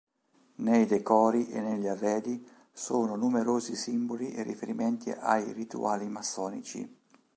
Nei 0.55 0.87
decori 0.87 1.49
e 1.51 1.61
negli 1.61 1.85
arredi 1.85 2.43
sono 2.73 3.15
numerosi 3.15 3.75
simboli 3.75 4.31
e 4.33 4.41
riferimenti 4.41 5.11
ai 5.11 5.51
rituali 5.53 6.07
massonici. 6.07 6.89